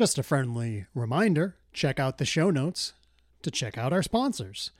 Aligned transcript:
Just 0.00 0.16
a 0.16 0.22
friendly 0.22 0.86
reminder 0.94 1.56
check 1.74 2.00
out 2.00 2.16
the 2.16 2.24
show 2.24 2.48
notes 2.48 2.94
to 3.42 3.50
check 3.50 3.76
out 3.76 3.92
our 3.92 4.02
sponsors. 4.02 4.70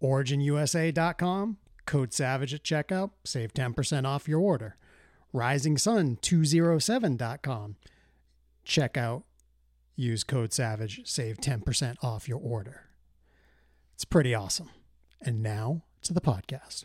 OriginUSA.com, 0.00 1.56
code 1.84 2.12
SAVAGE 2.12 2.54
at 2.54 2.62
checkout, 2.62 3.10
save 3.24 3.52
10% 3.54 4.06
off 4.06 4.28
your 4.28 4.38
order. 4.38 4.76
RisingSun207.com, 5.34 7.76
check 8.62 8.96
out, 8.96 9.24
use 9.96 10.22
code 10.22 10.52
SAVAGE, 10.52 11.08
save 11.08 11.38
10% 11.38 11.96
off 12.00 12.28
your 12.28 12.38
order. 12.38 12.82
It's 13.94 14.04
pretty 14.04 14.32
awesome. 14.32 14.70
And 15.20 15.42
now 15.42 15.82
to 16.02 16.14
the 16.14 16.20
podcast. 16.20 16.84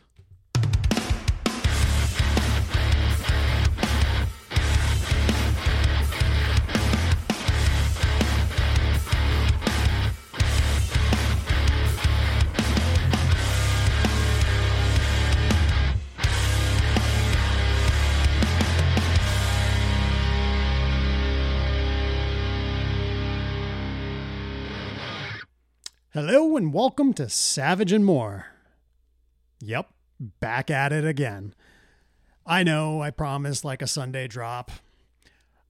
Hello 26.14 26.56
and 26.56 26.72
welcome 26.72 27.12
to 27.12 27.28
Savage 27.28 27.92
and 27.92 28.02
More. 28.02 28.46
Yep, 29.60 29.90
back 30.40 30.70
at 30.70 30.90
it 30.90 31.04
again. 31.04 31.54
I 32.46 32.62
know 32.62 33.02
I 33.02 33.10
promised 33.10 33.62
like 33.62 33.82
a 33.82 33.86
Sunday 33.86 34.26
drop. 34.26 34.70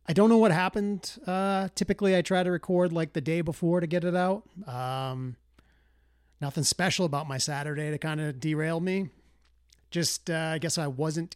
I 0.06 0.12
don't 0.12 0.28
know 0.28 0.38
what 0.38 0.52
happened. 0.52 1.18
Uh, 1.26 1.70
typically, 1.74 2.16
I 2.16 2.22
try 2.22 2.44
to 2.44 2.52
record 2.52 2.92
like 2.92 3.14
the 3.14 3.20
day 3.20 3.40
before 3.40 3.80
to 3.80 3.88
get 3.88 4.04
it 4.04 4.14
out. 4.14 4.44
Um, 4.64 5.34
nothing 6.40 6.62
special 6.62 7.04
about 7.04 7.26
my 7.26 7.38
Saturday 7.38 7.90
to 7.90 7.98
kind 7.98 8.20
of 8.20 8.38
derail 8.38 8.78
me. 8.78 9.08
Just, 9.90 10.30
uh, 10.30 10.52
I 10.54 10.58
guess 10.58 10.78
I 10.78 10.86
wasn't 10.86 11.34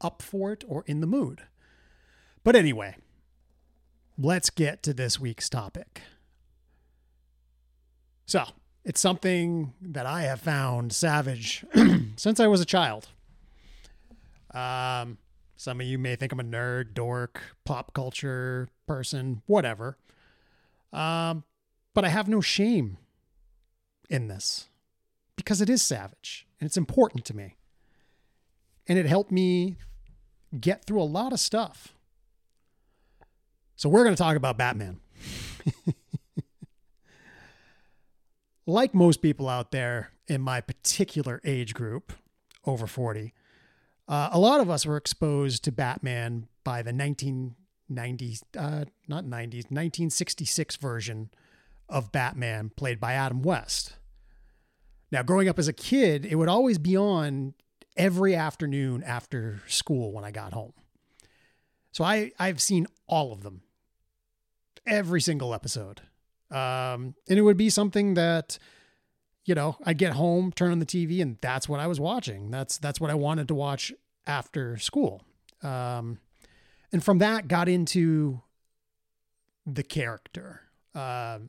up 0.00 0.22
for 0.22 0.52
it 0.52 0.62
or 0.68 0.84
in 0.86 1.00
the 1.00 1.08
mood. 1.08 1.42
But 2.44 2.54
anyway, 2.54 2.94
let's 4.16 4.50
get 4.50 4.84
to 4.84 4.94
this 4.94 5.18
week's 5.18 5.48
topic. 5.48 6.02
So 8.26 8.44
it's 8.84 9.00
something 9.00 9.72
that 9.80 10.04
I 10.04 10.22
have 10.22 10.40
found 10.40 10.92
savage 10.92 11.64
since 12.16 12.40
I 12.40 12.48
was 12.48 12.60
a 12.60 12.64
child. 12.64 13.08
Um, 14.52 15.18
some 15.56 15.80
of 15.80 15.86
you 15.86 15.96
may 15.98 16.16
think 16.16 16.32
I'm 16.32 16.40
a 16.40 16.44
nerd, 16.44 16.92
dork, 16.92 17.40
pop 17.64 17.94
culture 17.94 18.68
person, 18.86 19.42
whatever. 19.46 19.96
Um, 20.92 21.44
but 21.94 22.04
I 22.04 22.08
have 22.08 22.28
no 22.28 22.40
shame 22.40 22.98
in 24.10 24.28
this 24.28 24.68
because 25.36 25.60
it 25.60 25.70
is 25.70 25.82
savage 25.82 26.46
and 26.60 26.66
it's 26.66 26.76
important 26.76 27.24
to 27.26 27.36
me. 27.36 27.56
And 28.88 28.98
it 28.98 29.06
helped 29.06 29.32
me 29.32 29.76
get 30.60 30.84
through 30.84 31.00
a 31.00 31.04
lot 31.04 31.32
of 31.32 31.40
stuff. 31.40 31.94
So 33.76 33.88
we're 33.88 34.04
going 34.04 34.14
to 34.14 34.22
talk 34.22 34.36
about 34.36 34.56
Batman. 34.56 35.00
like 38.66 38.94
most 38.94 39.22
people 39.22 39.48
out 39.48 39.70
there 39.70 40.10
in 40.26 40.40
my 40.40 40.60
particular 40.60 41.40
age 41.44 41.72
group, 41.72 42.12
over 42.64 42.86
40, 42.86 43.32
uh, 44.08 44.28
a 44.32 44.38
lot 44.38 44.60
of 44.60 44.68
us 44.68 44.84
were 44.84 44.96
exposed 44.96 45.64
to 45.64 45.72
Batman 45.72 46.48
by 46.64 46.82
the 46.82 46.92
1990s, 46.92 48.42
uh, 48.56 48.84
not 49.08 49.24
90s, 49.24 49.70
1966 49.70 50.76
version 50.76 51.30
of 51.88 52.12
Batman 52.12 52.70
played 52.74 53.00
by 53.00 53.12
Adam 53.14 53.42
West. 53.42 53.96
Now, 55.12 55.22
growing 55.22 55.48
up 55.48 55.58
as 55.58 55.68
a 55.68 55.72
kid, 55.72 56.26
it 56.26 56.34
would 56.34 56.48
always 56.48 56.78
be 56.78 56.96
on 56.96 57.54
every 57.96 58.34
afternoon 58.34 59.02
after 59.04 59.62
school 59.66 60.12
when 60.12 60.24
I 60.24 60.30
got 60.30 60.52
home. 60.52 60.72
So 61.92 62.04
I, 62.04 62.32
I've 62.38 62.60
seen 62.60 62.86
all 63.06 63.32
of 63.32 63.42
them, 63.42 63.62
every 64.86 65.20
single 65.20 65.54
episode. 65.54 66.02
Um, 66.50 67.14
and 67.28 67.38
it 67.38 67.42
would 67.42 67.56
be 67.56 67.70
something 67.70 68.14
that, 68.14 68.58
you 69.44 69.54
know, 69.54 69.76
I'd 69.84 69.98
get 69.98 70.12
home, 70.12 70.52
turn 70.52 70.72
on 70.72 70.78
the 70.78 70.86
TV, 70.86 71.20
and 71.20 71.38
that's 71.40 71.68
what 71.68 71.80
I 71.80 71.86
was 71.86 71.98
watching. 71.98 72.50
That's 72.50 72.78
that's 72.78 73.00
what 73.00 73.10
I 73.10 73.14
wanted 73.14 73.48
to 73.48 73.54
watch 73.54 73.92
after 74.26 74.76
school. 74.76 75.22
Um, 75.62 76.18
and 76.92 77.02
from 77.02 77.18
that, 77.18 77.48
got 77.48 77.68
into 77.68 78.42
the 79.66 79.82
character. 79.82 80.62
Uh, 80.94 81.40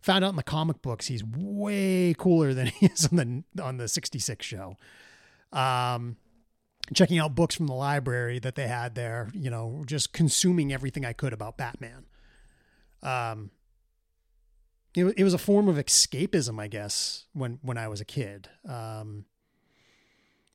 found 0.00 0.24
out 0.24 0.30
in 0.30 0.36
the 0.36 0.42
comic 0.42 0.80
books 0.80 1.08
he's 1.08 1.22
way 1.24 2.14
cooler 2.16 2.54
than 2.54 2.66
he 2.78 2.86
is 2.86 3.08
on 3.12 3.44
the 3.54 3.62
on 3.62 3.76
the 3.76 3.88
66 3.88 4.44
show. 4.46 4.76
Um, 5.52 6.16
checking 6.94 7.18
out 7.18 7.34
books 7.34 7.54
from 7.54 7.66
the 7.66 7.74
library 7.74 8.38
that 8.38 8.54
they 8.54 8.66
had 8.66 8.94
there, 8.94 9.28
you 9.32 9.50
know, 9.50 9.82
just 9.86 10.12
consuming 10.12 10.72
everything 10.72 11.04
I 11.04 11.12
could 11.12 11.32
about 11.32 11.56
Batman. 11.56 12.06
Um, 13.02 13.50
it, 14.94 15.04
it 15.16 15.24
was 15.24 15.34
a 15.34 15.38
form 15.38 15.68
of 15.68 15.76
escapism, 15.76 16.60
I 16.60 16.68
guess, 16.68 17.26
when, 17.32 17.58
when 17.62 17.78
I 17.78 17.88
was 17.88 18.00
a 18.00 18.04
kid. 18.04 18.48
Um, 18.68 19.24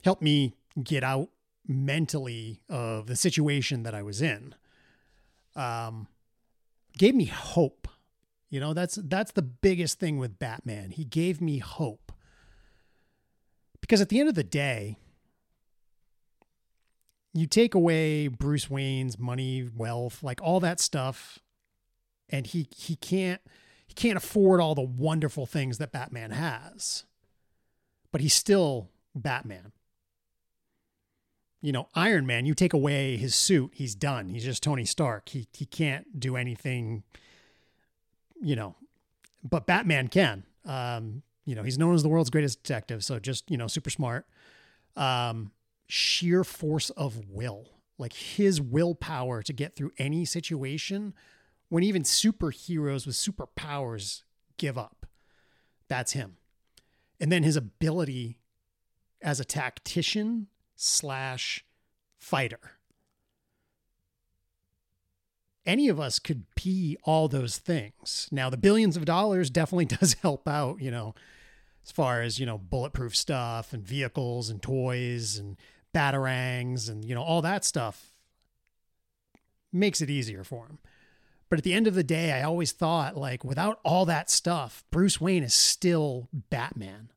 helped 0.04 0.22
me 0.22 0.56
get 0.82 1.04
out 1.04 1.30
mentally 1.68 2.62
of 2.70 3.08
the 3.08 3.16
situation 3.16 3.84
that 3.84 3.96
I 3.96 4.04
was 4.04 4.22
in. 4.22 4.56
Um, 5.56 6.08
gave 6.98 7.16
me 7.16 7.26
hope. 7.26 7.88
You 8.50 8.60
know, 8.60 8.74
that's 8.74 8.96
that's 8.96 9.32
the 9.32 9.42
biggest 9.42 10.00
thing 10.00 10.18
with 10.18 10.38
Batman. 10.40 10.92
He 10.92 11.04
gave 11.04 11.42
me 11.42 11.58
hope. 11.58 12.12
Because 13.82 14.02
at 14.02 14.10
the 14.10 14.20
end 14.20 14.30
of 14.30 14.36
the 14.36 14.44
day, 14.44 14.98
you 17.34 17.48
take 17.48 17.76
away 17.76 18.28
Bruce 18.28 18.70
Wayne's 18.70 19.20
money, 19.20 19.70
wealth, 19.76 20.24
like 20.24 20.42
all 20.42 20.60
that 20.60 20.80
stuff, 20.80 21.40
and 22.30 22.48
he 22.48 22.68
he 22.76 22.96
can't 22.96 23.42
he 23.96 24.08
can't 24.08 24.18
afford 24.18 24.60
all 24.60 24.76
the 24.76 24.82
wonderful 24.82 25.46
things 25.46 25.78
that 25.78 25.92
Batman 25.92 26.32
has. 26.32 27.06
But 28.12 28.22
he's 28.22 28.34
still 28.34 28.90
Batman. 29.14 29.72
You 31.62 31.72
know, 31.72 31.88
Iron 31.96 32.26
Man, 32.26 32.46
you 32.46 32.54
take 32.54 32.74
away 32.74 33.16
his 33.16 33.36
suit, 33.36 33.72
he's 33.74 33.96
done. 33.96 34.30
He's 34.30 34.44
just 34.44 34.62
Tony 34.62 34.86
Stark. 34.86 35.30
He 35.30 35.48
he 35.54 35.66
can't 35.66 36.20
do 36.20 36.36
anything, 36.36 37.04
you 38.42 38.56
know. 38.56 38.76
But 39.44 39.66
Batman 39.66 40.10
can. 40.10 40.44
Um, 40.66 41.24
you 41.46 41.56
know, 41.56 41.64
he's 41.64 41.78
known 41.78 41.96
as 41.96 42.04
the 42.04 42.10
world's 42.10 42.30
greatest 42.30 42.64
detective, 42.64 43.04
so 43.04 43.20
just, 43.20 43.50
you 43.50 43.58
know, 43.58 43.68
super 43.68 43.90
smart. 43.90 44.26
Um, 44.96 45.52
sheer 45.88 46.44
force 46.44 46.90
of 46.92 47.30
will. 47.30 47.70
Like 47.98 48.14
his 48.14 48.60
willpower 48.60 49.42
to 49.44 49.54
get 49.54 49.76
through 49.76 49.92
any 49.98 50.26
situation 50.26 51.14
when 51.76 51.84
even 51.84 52.04
superheroes 52.04 53.06
with 53.06 53.18
superpowers 53.18 54.24
give 54.56 54.78
up. 54.78 55.06
That's 55.90 56.14
him. 56.14 56.38
And 57.20 57.30
then 57.30 57.44
his 57.44 57.58
ability 57.58 58.40
as 59.22 59.42
a 59.42 59.44
tactician 59.44 60.48
slash 60.78 61.66
fighter. 62.18 62.78
Any 65.66 65.90
of 65.90 66.00
us 66.00 66.18
could 66.18 66.46
be 66.56 66.96
all 67.04 67.28
those 67.28 67.58
things. 67.58 68.30
Now, 68.32 68.50
the 68.50 68.56
billions 68.56 68.96
of 68.96 69.04
dollars 69.04 69.50
definitely 69.50 69.84
does 69.98 70.14
help 70.22 70.48
out, 70.48 70.80
you 70.80 70.92
know, 70.92 71.14
as 71.84 71.92
far 71.92 72.22
as, 72.22 72.40
you 72.40 72.46
know, 72.46 72.58
bulletproof 72.58 73.14
stuff 73.14 73.74
and 73.74 73.86
vehicles 73.86 74.50
and 74.50 74.62
toys 74.62 75.38
and 75.38 75.58
batarangs 75.94 76.90
and, 76.90 77.04
you 77.04 77.14
know, 77.14 77.24
all 77.24 77.42
that 77.42 77.66
stuff 77.66 78.14
makes 79.74 80.00
it 80.00 80.10
easier 80.10 80.46
for 80.46 80.68
him. 80.68 80.80
But 81.50 81.60
at 81.60 81.64
the 81.64 81.74
end 81.74 81.88
of 81.88 81.96
the 81.96 82.04
day, 82.04 82.32
I 82.32 82.42
always 82.44 82.72
thought 82.72 83.16
like 83.16 83.44
without 83.44 83.80
all 83.84 84.06
that 84.06 84.30
stuff, 84.30 84.84
Bruce 84.92 85.22
Wayne 85.22 85.44
is 85.44 85.54
still 85.54 86.30
Batman. 86.34 87.12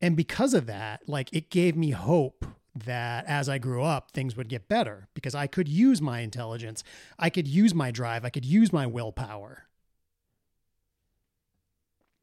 And 0.00 0.16
because 0.16 0.54
of 0.54 0.66
that, 0.66 1.08
like 1.08 1.32
it 1.32 1.50
gave 1.50 1.76
me 1.76 1.90
hope 1.90 2.46
that 2.84 3.24
as 3.26 3.48
I 3.48 3.58
grew 3.58 3.82
up, 3.82 4.12
things 4.12 4.36
would 4.36 4.48
get 4.48 4.68
better 4.68 5.08
because 5.14 5.34
I 5.34 5.48
could 5.48 5.68
use 5.68 6.00
my 6.00 6.20
intelligence, 6.20 6.84
I 7.18 7.30
could 7.30 7.48
use 7.48 7.74
my 7.74 7.90
drive, 7.90 8.24
I 8.24 8.30
could 8.30 8.44
use 8.44 8.72
my 8.72 8.86
willpower. 8.86 9.64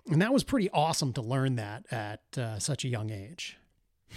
And 0.10 0.22
that 0.22 0.32
was 0.32 0.44
pretty 0.44 0.70
awesome 0.70 1.12
to 1.14 1.22
learn 1.22 1.56
that 1.56 1.86
at 1.92 2.22
uh, 2.38 2.60
such 2.60 2.86
a 2.86 2.90
young 2.90 3.10
age. 3.10 3.58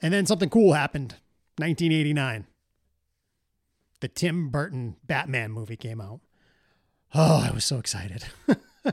And 0.00 0.14
then 0.14 0.26
something 0.26 0.48
cool 0.48 0.74
happened 0.74 1.16
1989 1.56 2.46
the 4.00 4.08
Tim 4.08 4.48
Burton 4.50 4.96
Batman 5.06 5.52
movie 5.52 5.76
came 5.76 6.00
out. 6.00 6.20
Oh, 7.14 7.44
I 7.48 7.52
was 7.52 7.64
so 7.64 7.78
excited. 7.78 8.24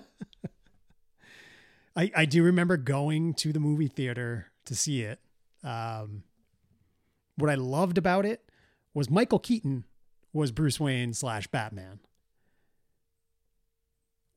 I, 1.95 2.11
I 2.15 2.25
do 2.25 2.43
remember 2.43 2.77
going 2.77 3.33
to 3.35 3.53
the 3.53 3.59
movie 3.59 3.87
theater 3.87 4.47
to 4.65 4.75
see 4.75 5.01
it. 5.01 5.19
Um, 5.63 6.23
what 7.37 7.49
I 7.49 7.55
loved 7.55 7.97
about 7.97 8.25
it 8.25 8.49
was 8.93 9.09
Michael 9.09 9.39
Keaton 9.39 9.85
was 10.33 10.51
Bruce 10.51 10.79
Wayne 10.79 11.13
slash 11.13 11.47
Batman. 11.47 11.99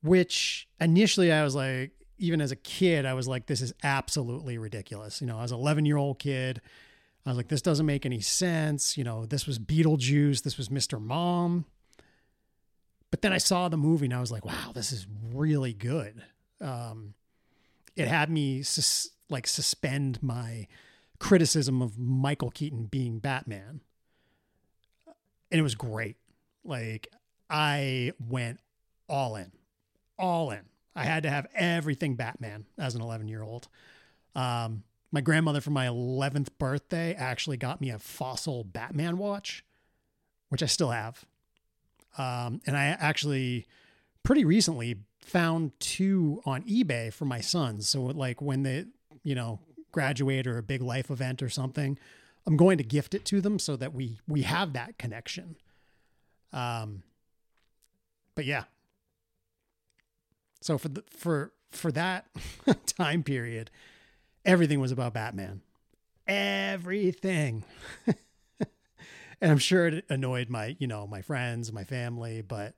Which 0.03 0.69
initially 0.81 1.33
I 1.33 1.43
was 1.43 1.55
like, 1.55 1.93
even 2.19 2.41
as 2.41 2.53
a 2.53 2.57
kid, 2.57 3.05
I 3.07 3.15
was 3.15 3.27
like, 3.27 3.47
this 3.47 3.61
is 3.61 3.73
absolutely 3.83 4.59
ridiculous. 4.59 5.21
You 5.21 5.27
know, 5.27 5.39
I 5.39 5.43
was 5.43 5.53
an 5.53 5.59
11 5.59 5.87
year 5.87 5.97
old 5.97 6.19
kid. 6.19 6.61
I 7.29 7.31
was 7.33 7.37
like, 7.37 7.49
this 7.49 7.61
doesn't 7.61 7.85
make 7.85 8.07
any 8.07 8.21
sense. 8.21 8.97
You 8.97 9.05
know, 9.05 9.27
this 9.27 9.47
was 9.47 9.59
Beetlejuice. 9.59 10.43
This 10.43 10.57
was 10.57 10.71
Mr. 10.71 10.99
Mom. 10.99 11.67
But 13.11 13.21
then 13.21 13.35
I 13.35 13.39
saw 13.39 13.69
the 13.69 13.77
movie 13.77 14.07
and 14.07 14.15
I 14.15 14.21
was 14.21 14.33
like, 14.33 14.47
wow, 14.47 14.73
this 14.75 14.93
is 14.93 15.07
really 15.35 15.75
good. 15.75 16.23
Um, 16.61 17.13
it 17.97 18.09
had 18.09 18.31
me 18.31 18.63
sus- 18.63 19.11
like 19.29 19.47
suspend 19.47 20.23
my 20.23 20.69
criticism 21.19 21.83
of 21.83 21.99
Michael 21.99 22.51
Keaton 22.51 22.87
being 22.87 23.19
Batman. 23.19 23.83
And 25.51 25.59
it 25.59 25.63
was 25.63 25.75
great. 25.75 26.17
Like 26.65 27.09
I 27.51 28.13
went 28.19 28.61
all 29.07 29.37
in, 29.37 29.53
all 30.19 30.51
in. 30.51 30.63
I 30.97 31.05
had 31.05 31.25
to 31.25 31.31
have 31.31 31.47
everything 31.55 32.15
Batman 32.15 32.65
as 32.79 32.95
an 32.95 33.03
11 33.03 33.29
year 33.29 33.43
old. 33.43 33.69
Um, 34.35 34.83
my 35.11 35.21
grandmother 35.21 35.61
for 35.61 35.71
my 35.71 35.87
11th 35.87 36.49
birthday 36.59 37.15
actually 37.15 37.57
got 37.57 37.81
me 37.81 37.91
a 37.91 37.99
fossil 37.99 38.65
Batman 38.65 39.19
watch, 39.19 39.65
which 40.49 40.63
I 40.63 40.67
still 40.67 40.91
have. 40.91 41.25
Um, 42.19 42.61
and 42.67 42.77
I 42.77 42.87
actually 42.87 43.67
pretty 44.23 44.45
recently 44.45 44.97
found 45.21 45.73
two 45.81 46.43
on 46.45 46.63
eBay 46.63 47.13
for 47.13 47.25
my 47.25 47.41
sons. 47.41 47.89
So 47.89 48.03
like 48.03 48.43
when 48.43 48.63
they, 48.63 48.87
you 49.23 49.35
know, 49.35 49.61
graduate 49.93 50.47
or 50.47 50.59
a 50.59 50.63
big 50.63 50.83
life 50.83 51.11
event 51.11 51.43
or 51.43 51.49
something, 51.49 51.99
I'm 52.47 52.57
going 52.57 52.79
to 52.79 52.85
gift 52.85 53.15
it 53.15 53.25
to 53.27 53.41
them 53.41 53.59
so 53.59 53.77
that 53.77 53.95
we 53.95 54.21
we 54.27 54.43
have 54.43 54.73
that 54.73 54.99
connection. 54.99 55.57
Um 56.53 57.03
but 58.35 58.45
yeah. 58.45 58.65
So 60.61 60.79
for 60.79 60.89
the 60.89 61.05
for 61.11 61.53
for 61.71 61.93
that 61.93 62.27
time 62.87 63.23
period, 63.23 63.71
everything 64.49 64.81
was 64.81 64.91
about 64.91 65.13
Batman. 65.13 65.61
Everything. 66.27 67.65
and 68.07 69.53
I'm 69.53 69.59
sure 69.59 69.87
it 69.87 70.05
annoyed 70.09 70.49
my, 70.49 70.75
you 70.79 70.87
know, 70.87 71.07
my 71.07 71.21
friends, 71.23 71.71
my 71.71 71.85
family, 71.85 72.41
but 72.41 72.75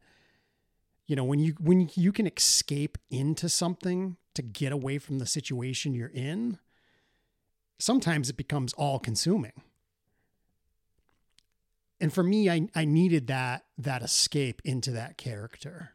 you 1.06 1.17
know, 1.17 1.25
when 1.25 1.38
you 1.40 1.55
when 1.61 1.90
you 1.94 2.12
can 2.12 2.26
escape 2.26 2.99
into 3.11 3.49
something 3.49 4.17
to 4.34 4.43
get 4.43 4.72
away 4.72 4.99
from 4.99 5.19
the 5.19 5.26
situation 5.26 5.94
you're 5.94 6.08
in, 6.08 6.58
sometimes 7.78 8.31
it 8.31 8.37
becomes 8.37 8.73
all 8.75 8.99
consuming. 8.99 9.62
And 12.00 12.12
for 12.12 12.23
me, 12.23 12.49
I, 12.49 12.69
I 12.75 12.84
needed 12.84 13.26
that 13.26 13.64
that 13.78 14.02
escape 14.02 14.62
into 14.64 14.90
that 14.93 15.16
character. 15.16 15.93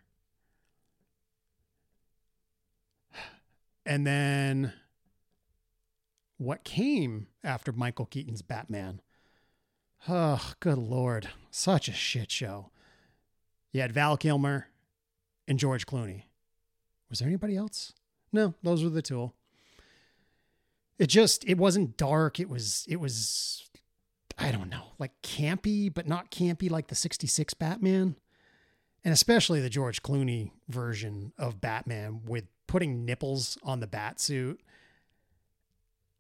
And 3.88 4.08
then 4.08 4.74
what 6.38 6.64
came 6.64 7.28
after 7.44 7.72
Michael 7.72 8.06
Keaton's 8.06 8.42
Batman? 8.42 9.02
Oh, 10.08 10.54
good 10.60 10.78
lord. 10.78 11.30
Such 11.52 11.88
a 11.88 11.94
shit 11.94 12.32
show. 12.32 12.72
You 13.72 13.82
had 13.82 13.92
Val 13.92 14.18
Kilmer 14.18 14.68
and 15.48 15.60
George 15.60 15.86
Clooney. 15.86 16.24
Was 17.10 17.20
there 17.20 17.28
anybody 17.28 17.56
else? 17.56 17.94
No, 18.32 18.54
those 18.64 18.84
were 18.84 18.90
the 18.90 19.02
two 19.02 19.32
it 20.98 21.08
just 21.08 21.44
it 21.46 21.58
wasn't 21.58 21.98
dark 21.98 22.40
it 22.40 22.50
was 22.50 22.86
it 22.88 23.00
was 23.00 23.70
i 24.38 24.52
don't 24.52 24.70
know 24.70 24.94
like 25.00 25.12
campy 25.22 25.94
but 25.94 26.08
not 26.08 26.32
campy 26.32 26.70
like 26.70 26.88
the 26.88 26.96
66 26.96 27.54
batman 27.56 28.16
and 29.04 29.14
especially 29.14 29.62
the 29.62 29.70
george 29.70 30.02
clooney 30.02 30.52
version 30.70 31.34
of 31.38 31.62
batman 31.62 32.22
with 32.26 32.46
putting 32.68 33.06
nipples 33.06 33.58
on 33.64 33.80
the 33.80 33.88
bat 33.88 34.20
suit 34.20 34.62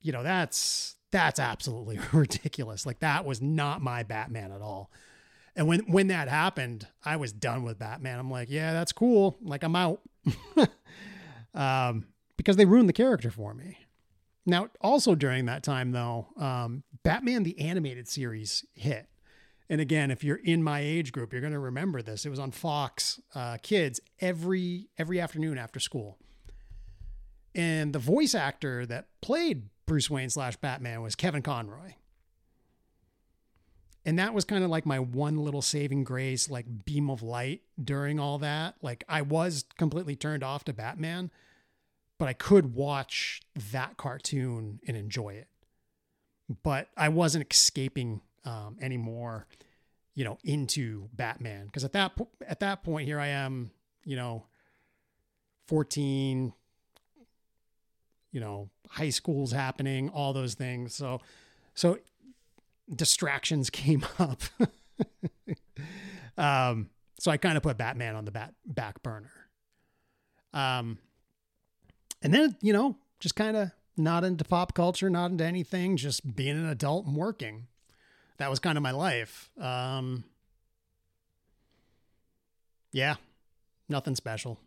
you 0.05 0.11
know 0.11 0.23
that's 0.23 0.95
that's 1.11 1.39
absolutely 1.39 1.99
ridiculous 2.13 2.85
like 2.85 2.99
that 2.99 3.25
was 3.25 3.41
not 3.41 3.81
my 3.81 4.03
batman 4.03 4.51
at 4.51 4.61
all 4.61 4.91
and 5.55 5.67
when 5.67 5.79
when 5.81 6.07
that 6.07 6.27
happened 6.27 6.87
i 7.03 7.15
was 7.15 7.31
done 7.31 7.63
with 7.63 7.79
batman 7.79 8.19
i'm 8.19 8.31
like 8.31 8.49
yeah 8.49 8.73
that's 8.73 8.91
cool 8.91 9.35
like 9.41 9.63
i'm 9.63 9.75
out 9.75 10.01
um 11.53 12.05
because 12.37 12.55
they 12.55 12.65
ruined 12.65 12.89
the 12.89 12.93
character 12.93 13.31
for 13.31 13.53
me 13.53 13.77
now, 14.45 14.69
also 14.79 15.15
during 15.15 15.45
that 15.45 15.63
time, 15.63 15.91
though, 15.91 16.27
um, 16.37 16.83
Batman 17.03 17.43
the 17.43 17.59
Animated 17.59 18.07
Series 18.07 18.63
hit. 18.73 19.07
And 19.69 19.81
again, 19.81 20.11
if 20.11 20.23
you're 20.23 20.35
in 20.35 20.61
my 20.61 20.81
age 20.81 21.11
group, 21.11 21.31
you're 21.31 21.41
going 21.41 21.53
to 21.53 21.59
remember 21.59 22.03
this. 22.03 22.25
It 22.25 22.29
was 22.29 22.37
on 22.37 22.51
Fox 22.51 23.19
uh, 23.33 23.57
Kids 23.63 23.99
every 24.19 24.89
every 24.99 25.19
afternoon 25.19 25.57
after 25.57 25.79
school. 25.79 26.19
And 27.55 27.91
the 27.93 27.99
voice 27.99 28.35
actor 28.35 28.85
that 28.85 29.07
played 29.21 29.69
Bruce 29.85 30.09
Wayne 30.09 30.29
slash 30.29 30.55
Batman 30.57 31.01
was 31.01 31.15
Kevin 31.15 31.41
Conroy. 31.41 31.93
And 34.07 34.19
that 34.19 34.33
was 34.33 34.45
kind 34.45 34.63
of 34.63 34.69
like 34.69 34.85
my 34.85 34.99
one 34.99 35.37
little 35.37 35.63
saving 35.63 36.03
grace, 36.03 36.49
like 36.49 36.85
beam 36.85 37.09
of 37.09 37.23
light 37.23 37.61
during 37.83 38.19
all 38.19 38.37
that. 38.39 38.75
Like 38.81 39.03
I 39.09 39.21
was 39.21 39.65
completely 39.77 40.15
turned 40.15 40.43
off 40.43 40.63
to 40.65 40.73
Batman 40.73 41.31
but 42.17 42.27
I 42.27 42.33
could 42.33 42.73
watch 42.73 43.41
that 43.71 43.97
cartoon 43.97 44.79
and 44.87 44.95
enjoy 44.95 45.31
it. 45.33 45.47
But 46.63 46.89
I 46.95 47.09
wasn't 47.09 47.51
escaping 47.51 48.21
um, 48.45 48.77
anymore, 48.79 49.47
you 50.13 50.23
know, 50.23 50.37
into 50.43 51.09
Batman 51.13 51.65
because 51.65 51.83
at 51.83 51.93
that 51.93 52.15
po- 52.15 52.29
at 52.47 52.59
that 52.59 52.83
point 52.83 53.07
here 53.07 53.19
I 53.19 53.27
am, 53.27 53.71
you 54.03 54.15
know, 54.15 54.45
fourteen. 55.67 56.53
You 58.35 58.41
know, 58.41 58.69
high 58.89 59.11
school's 59.11 59.53
happening, 59.53 60.09
all 60.09 60.33
those 60.33 60.55
things. 60.55 60.93
So, 60.93 61.21
so 61.73 61.99
distractions 62.93 63.69
came 63.71 64.05
up. 64.19 64.41
um, 66.37 66.89
so 67.17 67.31
I 67.31 67.37
kind 67.37 67.55
of 67.55 67.63
put 67.63 67.77
Batman 67.77 68.13
on 68.13 68.25
the 68.25 68.31
back 68.31 68.51
back 68.65 69.01
burner. 69.01 69.31
Um, 70.53 70.97
and 72.21 72.33
then, 72.33 72.57
you 72.59 72.73
know, 72.73 72.97
just 73.21 73.37
kind 73.37 73.55
of 73.55 73.71
not 73.95 74.25
into 74.25 74.43
pop 74.43 74.73
culture, 74.73 75.09
not 75.09 75.31
into 75.31 75.45
anything, 75.45 75.95
just 75.95 76.35
being 76.35 76.57
an 76.57 76.67
adult 76.67 77.05
and 77.05 77.15
working. 77.15 77.67
That 78.35 78.49
was 78.49 78.59
kind 78.59 78.77
of 78.77 78.81
my 78.81 78.91
life. 78.91 79.49
Um, 79.57 80.25
yeah, 82.91 83.15
nothing 83.87 84.15
special. 84.15 84.59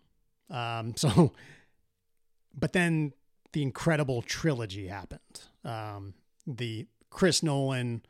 Um, 0.49 0.95
so, 0.97 1.35
but 2.59 2.73
then 2.73 3.13
the 3.52 3.62
incredible 3.62 4.23
trilogy 4.23 4.88
happened. 4.88 5.43
Um, 5.64 6.14
the 6.47 6.87
Chris 7.11 7.43
Nolan 7.43 8.02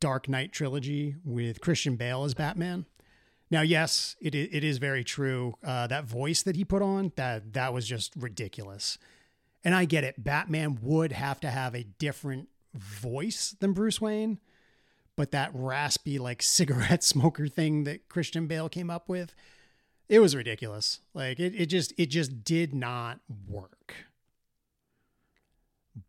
Dark 0.00 0.28
Knight 0.28 0.52
trilogy 0.52 1.16
with 1.24 1.60
Christian 1.60 1.96
Bale 1.96 2.24
as 2.24 2.34
Batman. 2.34 2.86
Now, 3.50 3.62
yes, 3.62 4.16
it 4.20 4.34
it 4.34 4.64
is 4.64 4.78
very 4.78 5.04
true. 5.04 5.54
Uh, 5.64 5.86
that 5.86 6.04
voice 6.04 6.42
that 6.42 6.56
he 6.56 6.64
put 6.64 6.82
on 6.82 7.12
that 7.16 7.52
that 7.52 7.72
was 7.72 7.86
just 7.86 8.14
ridiculous. 8.16 8.98
And 9.64 9.74
I 9.74 9.84
get 9.84 10.04
it. 10.04 10.22
Batman 10.22 10.78
would 10.82 11.12
have 11.12 11.40
to 11.40 11.50
have 11.50 11.74
a 11.74 11.84
different 11.84 12.48
voice 12.74 13.56
than 13.58 13.72
Bruce 13.72 14.00
Wayne, 14.00 14.38
but 15.16 15.30
that 15.30 15.50
raspy 15.54 16.18
like 16.18 16.42
cigarette 16.42 17.04
smoker 17.04 17.48
thing 17.48 17.84
that 17.84 18.08
Christian 18.08 18.46
Bale 18.46 18.68
came 18.68 18.90
up 18.90 19.08
with, 19.08 19.34
it 20.08 20.20
was 20.20 20.36
ridiculous. 20.36 21.00
Like 21.14 21.40
it 21.40 21.54
it 21.54 21.66
just 21.66 21.92
it 21.98 22.06
just 22.06 22.44
did 22.44 22.74
not 22.74 23.20
work. 23.48 23.94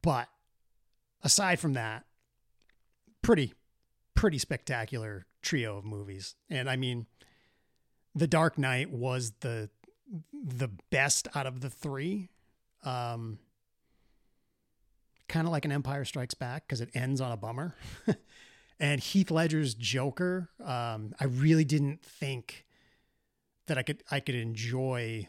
But 0.01 0.29
aside 1.23 1.59
from 1.59 1.73
that, 1.73 2.05
pretty 3.21 3.53
pretty 4.13 4.37
spectacular 4.37 5.25
trio 5.41 5.77
of 5.77 5.85
movies. 5.85 6.35
And 6.49 6.69
I 6.69 6.75
mean, 6.75 7.07
the 8.15 8.27
Dark 8.27 8.57
Knight 8.57 8.91
was 8.91 9.31
the 9.39 9.69
the 10.33 10.69
best 10.89 11.27
out 11.35 11.47
of 11.47 11.61
the 11.61 11.69
three. 11.69 12.29
Um, 12.83 13.39
kind 15.27 15.45
of 15.45 15.51
like 15.51 15.65
an 15.65 15.71
Empire 15.71 16.05
Strikes 16.05 16.33
Back 16.33 16.67
because 16.67 16.81
it 16.81 16.89
ends 16.93 17.19
on 17.21 17.31
a 17.31 17.37
bummer. 17.37 17.75
and 18.79 19.01
Heath 19.01 19.31
Ledger's 19.31 19.73
Joker, 19.73 20.49
um, 20.63 21.13
I 21.19 21.25
really 21.25 21.65
didn't 21.65 22.01
think 22.03 22.65
that 23.67 23.77
I 23.77 23.83
could 23.83 24.03
I 24.09 24.19
could 24.19 24.35
enjoy 24.35 25.27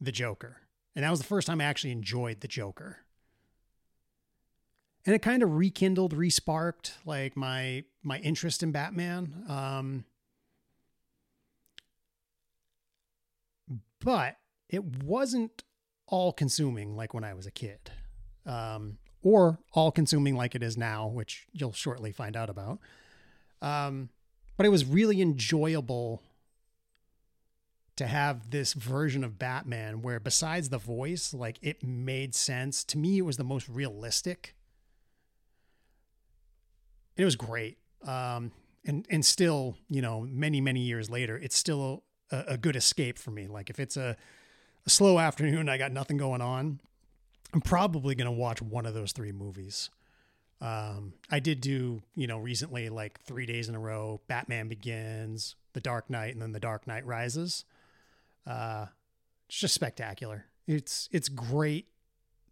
the 0.00 0.12
Joker, 0.12 0.58
and 0.94 1.04
that 1.04 1.10
was 1.10 1.20
the 1.20 1.26
first 1.26 1.46
time 1.46 1.60
I 1.60 1.64
actually 1.64 1.92
enjoyed 1.92 2.40
the 2.40 2.48
Joker. 2.48 2.98
And 5.06 5.14
it 5.14 5.22
kind 5.22 5.42
of 5.42 5.56
rekindled, 5.56 6.14
resparked 6.14 6.92
like 7.04 7.36
my 7.36 7.84
my 8.02 8.18
interest 8.18 8.62
in 8.62 8.72
Batman. 8.72 9.44
Um, 9.48 10.04
but 14.00 14.36
it 14.68 14.84
wasn't 14.84 15.64
all 16.06 16.32
consuming 16.32 16.96
like 16.96 17.14
when 17.14 17.24
I 17.24 17.34
was 17.34 17.46
a 17.46 17.50
kid, 17.50 17.90
um, 18.46 18.98
or 19.22 19.58
all 19.72 19.90
consuming 19.90 20.36
like 20.36 20.54
it 20.54 20.62
is 20.62 20.76
now, 20.76 21.06
which 21.06 21.46
you'll 21.52 21.72
shortly 21.72 22.12
find 22.12 22.36
out 22.36 22.50
about. 22.50 22.78
Um, 23.60 24.10
but 24.56 24.66
it 24.66 24.70
was 24.70 24.84
really 24.84 25.20
enjoyable 25.20 26.22
to 27.98 28.06
have 28.06 28.50
this 28.50 28.72
version 28.74 29.24
of 29.24 29.38
Batman 29.38 30.02
where 30.02 30.20
besides 30.20 30.68
the 30.68 30.78
voice, 30.78 31.34
like 31.34 31.58
it 31.62 31.82
made 31.82 32.34
sense. 32.34 32.84
To 32.84 32.98
me, 32.98 33.18
it 33.18 33.22
was 33.22 33.36
the 33.36 33.44
most 33.44 33.68
realistic. 33.68 34.54
It 37.16 37.24
was 37.24 37.36
great. 37.36 37.78
Um, 38.06 38.52
and 38.86 39.04
and 39.10 39.24
still, 39.24 39.76
you 39.88 40.00
know, 40.00 40.20
many, 40.20 40.60
many 40.60 40.80
years 40.80 41.10
later, 41.10 41.36
it's 41.36 41.56
still 41.56 42.04
a, 42.30 42.44
a 42.48 42.56
good 42.56 42.76
escape 42.76 43.18
for 43.18 43.32
me. 43.32 43.48
Like 43.48 43.68
if 43.68 43.80
it's 43.80 43.96
a, 43.96 44.16
a 44.86 44.90
slow 44.90 45.18
afternoon, 45.18 45.68
I 45.68 45.76
got 45.76 45.90
nothing 45.90 46.16
going 46.16 46.40
on, 46.40 46.80
I'm 47.52 47.60
probably 47.60 48.14
gonna 48.14 48.30
watch 48.30 48.62
one 48.62 48.86
of 48.86 48.94
those 48.94 49.10
three 49.10 49.32
movies. 49.32 49.90
Um, 50.60 51.14
I 51.30 51.40
did 51.40 51.60
do, 51.60 52.02
you 52.14 52.28
know, 52.28 52.38
recently 52.38 52.88
like 52.88 53.20
three 53.22 53.46
days 53.46 53.68
in 53.68 53.74
a 53.74 53.80
row, 53.80 54.20
Batman 54.28 54.68
Begins, 54.68 55.56
The 55.72 55.80
Dark 55.80 56.10
Knight, 56.10 56.32
and 56.34 56.42
then 56.42 56.52
The 56.52 56.60
Dark 56.60 56.86
Knight 56.86 57.04
Rises. 57.06 57.64
Uh, 58.46 58.86
it's 59.48 59.58
just 59.58 59.74
spectacular. 59.74 60.46
It's 60.66 61.08
it's 61.12 61.28
great 61.28 61.86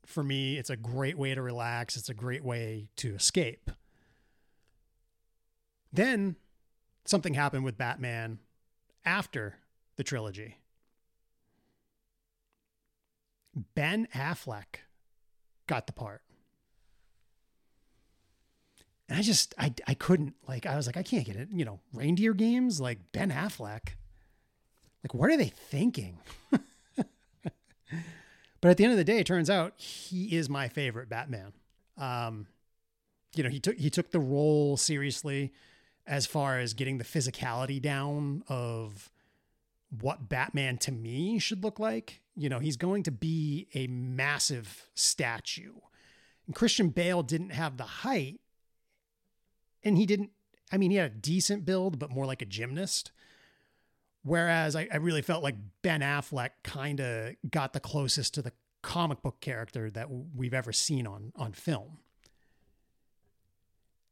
for 0.07 0.23
me. 0.23 0.57
It's 0.57 0.71
a 0.71 0.76
great 0.76 1.19
way 1.19 1.35
to 1.35 1.43
relax. 1.43 1.97
It's 1.97 2.09
a 2.09 2.14
great 2.14 2.45
way 2.45 2.88
to 2.97 3.14
escape. 3.14 3.71
Then 5.93 6.37
something 7.05 7.35
happened 7.35 7.64
with 7.64 7.78
Batman 7.78 8.38
after 9.05 9.57
the 9.97 10.05
trilogy. 10.05 10.59
Ben 13.75 14.07
Affleck 14.14 14.81
got 15.66 15.87
the 15.87 15.93
part. 15.93 16.23
And 19.09 19.19
I 19.19 19.23
just 19.23 19.55
I 19.59 19.73
I 19.87 19.95
couldn't 19.95 20.35
like 20.49 20.66
I 20.66 20.76
was 20.76 20.87
like 20.87 20.97
I 20.97 21.02
can't 21.02 21.25
get 21.25 21.37
it, 21.37 21.49
you 21.52 21.64
know, 21.64 21.81
reindeer 21.93 22.35
games 22.35 22.81
like 22.81 23.12
Ben 23.12 23.31
Affleck. 23.31 23.95
Like 25.06 25.14
what 25.14 25.30
are 25.30 25.36
they 25.36 25.50
thinking? 25.50 26.18
but 26.50 27.04
at 28.64 28.76
the 28.76 28.82
end 28.82 28.92
of 28.92 28.96
the 28.96 29.04
day 29.04 29.18
it 29.20 29.26
turns 29.26 29.48
out 29.48 29.72
he 29.76 30.36
is 30.36 30.48
my 30.48 30.66
favorite 30.66 31.08
Batman. 31.08 31.52
Um 31.96 32.48
you 33.36 33.44
know, 33.44 33.48
he 33.48 33.60
took 33.60 33.76
he 33.76 33.88
took 33.88 34.10
the 34.10 34.18
role 34.18 34.76
seriously 34.76 35.52
as 36.08 36.26
far 36.26 36.58
as 36.58 36.75
getting 36.75 36.98
the 36.98 37.04
physicality 37.04 37.80
down 37.80 38.42
of 38.48 39.12
what 39.90 40.28
Batman 40.28 40.76
to 40.78 40.90
me 40.90 41.38
should 41.38 41.62
look 41.62 41.78
like. 41.78 42.20
You 42.34 42.48
know, 42.48 42.58
he's 42.58 42.76
going 42.76 43.04
to 43.04 43.12
be 43.12 43.68
a 43.75 43.86
massive 43.86 44.88
statue. 44.94 45.75
And 46.48 46.56
Christian 46.56 46.88
Bale 46.88 47.22
didn't 47.22 47.50
have 47.50 47.76
the 47.76 47.84
height 47.84 48.40
and 49.84 49.96
he 49.96 50.04
didn't 50.04 50.30
I 50.72 50.78
mean 50.78 50.90
he 50.90 50.96
had 50.96 51.12
a 51.12 51.14
decent 51.14 51.64
build, 51.64 52.00
but 52.00 52.10
more 52.10 52.26
like 52.26 52.42
a 52.42 52.46
gymnast. 52.46 53.12
Whereas 54.26 54.75
I, 54.75 54.88
I 54.92 54.97
really 54.97 55.23
felt 55.23 55.45
like 55.45 55.54
Ben 55.83 56.00
Affleck 56.00 56.50
kind 56.64 57.00
of 57.00 57.37
got 57.49 57.73
the 57.73 57.80
closest 57.80 58.35
to 58.35 58.42
the 58.42 58.52
comic 58.83 59.23
book 59.23 59.40
character 59.40 59.88
that 59.90 60.09
we've 60.35 60.54
ever 60.54 60.73
seen 60.73 61.06
on 61.06 61.33
on 61.37 61.52
film. 61.52 61.99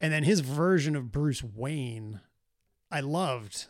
And 0.00 0.12
then 0.12 0.23
his 0.23 0.40
version 0.40 0.94
of 0.94 1.11
Bruce 1.11 1.42
Wayne, 1.42 2.21
I 2.90 3.00
loved 3.00 3.66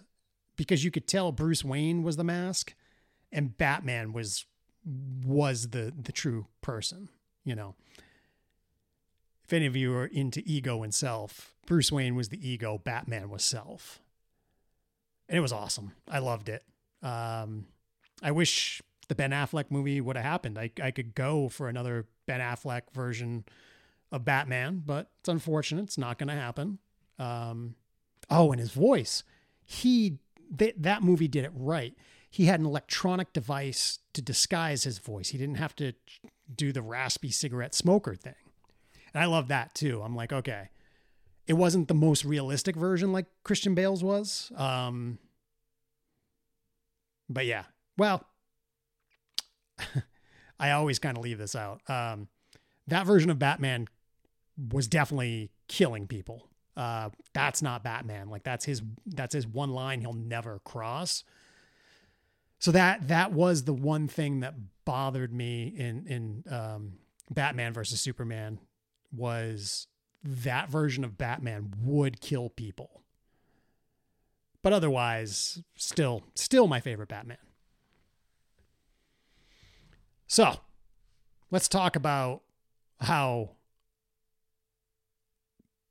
because 0.57 0.85
you 0.85 0.91
could 0.91 1.07
tell 1.07 1.33
Bruce 1.33 1.65
Wayne 1.65 2.03
was 2.03 2.17
the 2.17 2.25
mask 2.25 2.75
and 3.33 3.57
Batman 3.57 4.13
was 4.13 4.45
was 5.25 5.71
the 5.71 5.95
the 5.97 6.13
true 6.13 6.47
person, 6.61 7.09
you 7.43 7.55
know 7.55 7.75
if 9.45 9.53
any 9.53 9.67
of 9.67 9.77
you 9.77 9.95
are 9.95 10.07
into 10.07 10.43
ego 10.47 10.83
and 10.83 10.95
self, 10.95 11.55
Bruce 11.67 11.93
Wayne 11.93 12.17
was 12.17 12.31
the 12.31 12.49
ego, 12.49 12.81
Batman 12.83 13.29
was 13.29 13.45
self. 13.45 14.01
And 15.29 15.39
it 15.39 15.41
was 15.41 15.53
awesome. 15.53 15.93
I 16.09 16.19
loved 16.19 16.49
it. 16.49 16.63
Um, 17.03 17.67
I 18.23 18.31
wish 18.31 18.83
the 19.09 19.15
Ben 19.15 19.31
Affleck 19.31 19.67
movie 19.71 20.01
would 20.01 20.17
have 20.17 20.25
happened. 20.25 20.59
I, 20.59 20.71
I 20.83 20.91
could 20.91 21.15
go 21.15 21.49
for 21.49 21.69
another 21.69 22.07
Ben 22.27 22.41
Affleck 22.41 22.83
version 22.93 23.45
of 24.13 24.25
Batman, 24.25 24.83
but 24.85 25.11
it's 25.21 25.29
unfortunate. 25.29 25.85
It's 25.85 25.99
not 25.99 26.19
going 26.19 26.29
to 26.29 26.35
happen. 26.35 26.79
Um, 27.19 27.75
oh, 28.31 28.53
and 28.53 28.61
his 28.61 28.71
voice. 28.71 29.23
He 29.65 30.19
th- 30.57 30.77
that 30.79 31.03
movie 31.03 31.29
did 31.29 31.45
it 31.45 31.53
right. 31.55 31.95
He 32.31 32.47
had 32.47 32.61
an 32.61 32.67
electronic 32.67 33.33
device 33.33 34.01
to 34.13 34.23
disguise 34.23 34.85
his 34.85 34.99
voice. 34.99 35.29
He 35.29 35.39
didn't 35.39 35.57
have 35.57 35.77
to 35.77 35.93
do 36.55 36.73
the 36.73 36.83
raspy 36.83 37.31
cigarette 37.31 37.75
smoker 37.75 38.15
thing. 38.15 38.35
And 39.13 39.23
I 39.23 39.27
love 39.27 39.49
that 39.49 39.75
too. 39.75 40.03
I'm 40.03 40.17
like, 40.17 40.33
okay, 40.33 40.69
it 41.47 41.55
wasn't 41.55 41.89
the 41.89 41.95
most 41.95 42.25
realistic 42.25 42.77
version 42.77 43.13
like 43.13 43.27
Christian 43.43 43.75
Bale's 43.75 44.03
was. 44.03 44.51
Um, 44.57 45.19
but 47.29 47.47
yeah, 47.47 47.65
well, 47.99 48.25
I 50.59 50.71
always 50.71 50.99
kind 50.99 51.17
of 51.17 51.23
leave 51.23 51.39
this 51.39 51.55
out. 51.55 51.81
Um, 51.89 52.29
that 52.87 53.07
version 53.07 53.31
of 53.31 53.39
Batman 53.39 53.89
was 54.73 54.89
definitely 54.89 55.51
killing 55.69 56.07
people. 56.07 56.49
Uh, 56.77 57.11
that's 57.33 57.63
not 57.63 57.85
Batman. 57.85 58.29
Like 58.31 58.43
that's 58.43 58.65
his 58.65 58.83
that's 59.07 59.35
his 59.35 59.47
one 59.47 59.71
line 59.71 60.01
he'll 60.01 60.13
never 60.13 60.61
cross. 60.65 61.25
So 62.59 62.73
that 62.73 63.09
that 63.09 63.33
was 63.33 63.65
the 63.65 63.75
one 63.75 64.09
thing 64.09 64.41
that 64.41 64.55
bothered 64.85 65.33
me 65.33 65.73
in 65.77 66.07
in 66.07 66.53
um, 66.53 66.93
Batman 67.31 67.73
versus 67.73 68.01
Superman 68.01 68.59
was 69.13 69.87
that 70.25 70.71
version 70.71 71.05
of 71.05 71.19
Batman 71.19 71.75
would 71.83 72.21
kill 72.21 72.49
people. 72.49 73.03
But 74.63 74.73
otherwise, 74.73 75.63
still, 75.77 76.23
still 76.35 76.67
my 76.67 76.81
favorite 76.81 77.11
Batman. 77.11 77.37
So 80.27 80.57
let's 81.51 81.69
talk 81.69 81.95
about 81.95 82.41
how 83.01 83.51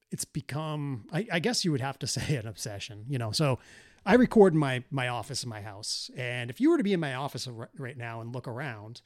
it's 0.09 0.25
become, 0.25 1.05
I, 1.13 1.27
I, 1.31 1.39
guess 1.39 1.63
you 1.63 1.71
would 1.71 1.81
have 1.81 1.99
to 1.99 2.07
say 2.07 2.35
an 2.35 2.47
obsession, 2.47 3.05
you 3.07 3.19
know? 3.19 3.31
So 3.31 3.59
I 4.05 4.15
record 4.15 4.55
my, 4.55 4.83
my 4.89 5.07
office 5.07 5.43
in 5.43 5.49
my 5.49 5.61
house. 5.61 6.09
And 6.17 6.49
if 6.49 6.59
you 6.59 6.71
were 6.71 6.77
to 6.77 6.83
be 6.83 6.93
in 6.93 6.99
my 6.99 7.13
office 7.13 7.47
right 7.77 7.97
now 7.97 8.21
and 8.21 8.33
look 8.33 8.47
around, 8.47 9.01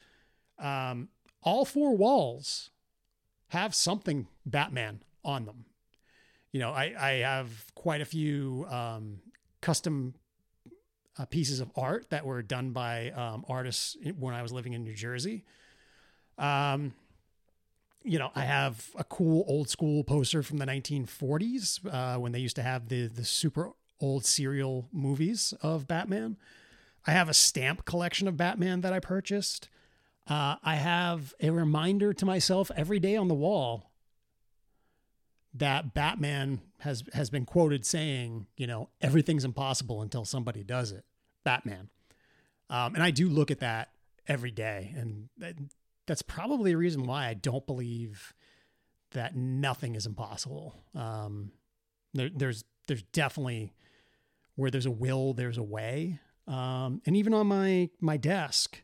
um, 0.58 1.08
all 1.42 1.66
four 1.66 1.94
walls 1.94 2.70
have 3.48 3.74
something 3.74 4.28
Batman 4.46 5.02
on 5.24 5.44
them. 5.44 5.64
You 6.52 6.60
know, 6.60 6.70
I, 6.70 6.94
I 6.98 7.10
have 7.18 7.50
quite 7.74 8.00
a 8.00 8.04
few 8.04 8.66
um, 8.70 9.20
custom 9.60 10.14
uh, 11.18 11.24
pieces 11.26 11.60
of 11.60 11.70
art 11.76 12.10
that 12.10 12.24
were 12.24 12.42
done 12.42 12.70
by 12.70 13.10
um, 13.10 13.44
artists 13.48 13.96
when 14.18 14.34
I 14.34 14.42
was 14.42 14.52
living 14.52 14.72
in 14.72 14.84
New 14.84 14.94
Jersey. 14.94 15.44
Um, 16.38 16.94
you 18.04 18.18
know, 18.18 18.30
I 18.34 18.42
have 18.42 18.90
a 18.96 19.04
cool 19.04 19.44
old 19.48 19.68
school 19.68 20.04
poster 20.04 20.42
from 20.42 20.58
the 20.58 20.66
1940s 20.66 21.80
uh, 21.92 22.18
when 22.18 22.32
they 22.32 22.38
used 22.38 22.56
to 22.56 22.62
have 22.62 22.88
the 22.88 23.08
the 23.08 23.24
super 23.24 23.72
old 24.00 24.24
serial 24.24 24.88
movies 24.92 25.52
of 25.60 25.88
Batman. 25.88 26.36
I 27.06 27.12
have 27.12 27.28
a 27.28 27.34
stamp 27.34 27.84
collection 27.84 28.28
of 28.28 28.36
Batman 28.36 28.80
that 28.82 28.92
I 28.92 29.00
purchased. 29.00 29.68
Uh, 30.28 30.56
I 30.62 30.76
have 30.76 31.34
a 31.40 31.50
reminder 31.50 32.12
to 32.12 32.26
myself 32.26 32.70
every 32.76 33.00
day 33.00 33.16
on 33.16 33.28
the 33.28 33.34
wall 33.34 33.90
that 35.54 35.94
Batman 35.94 36.60
has 36.80 37.02
has 37.12 37.30
been 37.30 37.44
quoted 37.44 37.86
saying, 37.86 38.46
you 38.56 38.66
know, 38.66 38.90
everything's 39.00 39.44
impossible 39.44 40.02
until 40.02 40.24
somebody 40.24 40.62
does 40.62 40.92
it. 40.92 41.04
Batman, 41.44 41.88
um, 42.70 42.94
and 42.94 43.02
I 43.02 43.10
do 43.10 43.28
look 43.28 43.50
at 43.50 43.60
that 43.60 43.90
every 44.26 44.50
day, 44.50 44.94
and 44.96 45.28
that's 46.06 46.22
probably 46.22 46.72
a 46.72 46.76
reason 46.76 47.04
why 47.04 47.26
I 47.26 47.34
don't 47.34 47.66
believe 47.66 48.34
that 49.12 49.34
nothing 49.34 49.94
is 49.94 50.06
impossible. 50.06 50.74
Um, 50.94 51.52
there, 52.14 52.30
there's 52.34 52.64
there's 52.86 53.02
definitely 53.02 53.72
where 54.56 54.70
there's 54.70 54.86
a 54.86 54.90
will, 54.90 55.32
there's 55.32 55.58
a 55.58 55.62
way. 55.62 56.18
Um, 56.46 57.02
and 57.06 57.16
even 57.16 57.34
on 57.34 57.46
my 57.46 57.90
my 58.00 58.16
desk, 58.16 58.82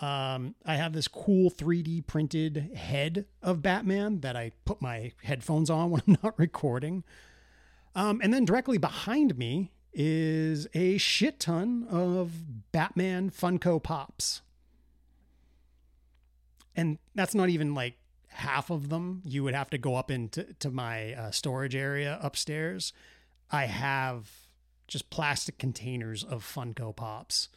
um, 0.00 0.54
I 0.64 0.76
have 0.76 0.92
this 0.92 1.08
cool 1.08 1.50
3D 1.50 2.06
printed 2.06 2.72
head 2.74 3.26
of 3.42 3.62
Batman 3.62 4.20
that 4.20 4.36
I 4.36 4.52
put 4.64 4.82
my 4.82 5.12
headphones 5.22 5.70
on 5.70 5.90
when 5.90 6.02
I'm 6.06 6.18
not 6.22 6.38
recording. 6.38 7.04
Um, 7.94 8.20
and 8.22 8.34
then 8.34 8.44
directly 8.44 8.78
behind 8.78 9.38
me 9.38 9.70
is 9.92 10.66
a 10.74 10.98
shit 10.98 11.38
ton 11.38 11.86
of 11.88 12.72
Batman 12.72 13.30
Funko 13.30 13.80
Pops. 13.80 14.42
And 16.74 16.98
that's 17.14 17.36
not 17.36 17.48
even 17.50 17.74
like 17.74 17.94
half 18.26 18.70
of 18.70 18.88
them. 18.88 19.22
You 19.24 19.44
would 19.44 19.54
have 19.54 19.70
to 19.70 19.78
go 19.78 19.94
up 19.94 20.10
into 20.10 20.52
to 20.54 20.70
my 20.70 21.14
uh, 21.14 21.30
storage 21.30 21.76
area 21.76 22.18
upstairs. 22.20 22.92
I 23.52 23.66
have 23.66 24.28
just 24.88 25.08
plastic 25.10 25.56
containers 25.56 26.24
of 26.24 26.44
Funko 26.44 26.94
Pops 26.94 27.48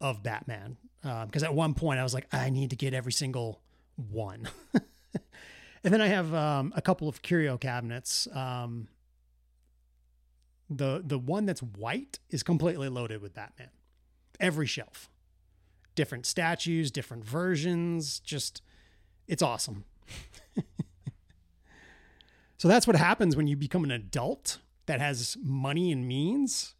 of 0.00 0.22
Batman. 0.22 0.76
Because 1.02 1.42
um, 1.42 1.48
at 1.48 1.54
one 1.54 1.74
point 1.74 1.98
I 1.98 2.02
was 2.02 2.14
like, 2.14 2.32
I 2.32 2.48
need 2.50 2.70
to 2.70 2.76
get 2.76 2.94
every 2.94 3.12
single 3.12 3.60
one. 3.96 4.48
and 5.84 5.92
then 5.92 6.00
I 6.00 6.06
have 6.06 6.32
um, 6.32 6.72
a 6.76 6.82
couple 6.82 7.08
of 7.08 7.22
curio 7.22 7.58
cabinets. 7.58 8.28
Um, 8.32 8.88
the 10.70 11.02
the 11.04 11.18
one 11.18 11.44
that's 11.44 11.62
white 11.62 12.18
is 12.30 12.42
completely 12.42 12.88
loaded 12.88 13.20
with 13.20 13.34
Batman. 13.34 13.70
Every 14.40 14.66
shelf. 14.66 15.10
Different 15.94 16.24
statues, 16.24 16.90
different 16.90 17.24
versions, 17.24 18.18
just 18.20 18.62
it's 19.28 19.42
awesome. 19.42 19.84
so 22.56 22.68
that's 22.68 22.86
what 22.86 22.96
happens 22.96 23.36
when 23.36 23.46
you 23.46 23.56
become 23.56 23.84
an 23.84 23.90
adult 23.90 24.58
that 24.86 25.00
has 25.00 25.36
money 25.42 25.92
and 25.92 26.06
means. 26.06 26.74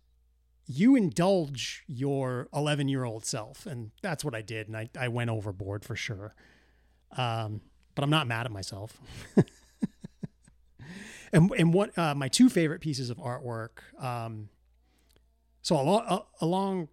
You 0.66 0.96
indulge 0.96 1.84
your 1.86 2.48
11 2.54 2.88
year 2.88 3.04
old 3.04 3.24
self. 3.24 3.66
And 3.66 3.90
that's 4.02 4.24
what 4.24 4.34
I 4.34 4.42
did. 4.42 4.68
And 4.68 4.76
I, 4.76 4.88
I 4.98 5.08
went 5.08 5.30
overboard 5.30 5.84
for 5.84 5.96
sure. 5.96 6.34
Um, 7.16 7.60
but 7.94 8.04
I'm 8.04 8.10
not 8.10 8.26
mad 8.26 8.46
at 8.46 8.52
myself. 8.52 8.98
and 11.32 11.50
and 11.52 11.74
what 11.74 11.96
uh, 11.98 12.14
my 12.14 12.28
two 12.28 12.48
favorite 12.48 12.80
pieces 12.80 13.10
of 13.10 13.18
artwork. 13.18 13.80
Um, 13.98 14.48
so 15.62 15.80
along, 15.80 16.22
along, 16.40 16.88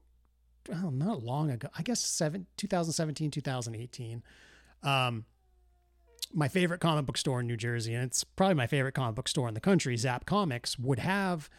well, 0.70 0.92
not 0.92 1.24
long 1.24 1.50
ago, 1.50 1.70
I 1.76 1.82
guess 1.82 2.04
seven, 2.04 2.46
2017, 2.58 3.32
2018. 3.32 4.24
Um, 4.84 5.26
my 6.32 6.48
favorite 6.48 6.80
comic 6.80 7.08
book 7.08 7.18
store 7.18 7.40
in 7.40 7.48
New 7.48 7.58
Jersey, 7.58 7.96
and 7.96 8.04
it's 8.04 8.24
probably 8.24 8.54
my 8.54 8.68
favorite 8.68 8.94
comic 8.94 9.16
book 9.16 9.28
store 9.28 9.48
in 9.48 9.56
the 9.56 9.60
country, 9.60 9.98
Zapp 9.98 10.26
Comics, 10.26 10.78
would 10.78 11.00
have 11.00 11.50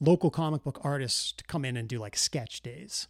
local 0.00 0.30
comic 0.30 0.62
book 0.62 0.80
artists 0.82 1.32
to 1.32 1.44
come 1.44 1.64
in 1.64 1.76
and 1.76 1.88
do 1.88 1.98
like 1.98 2.16
sketch 2.16 2.62
days. 2.62 3.08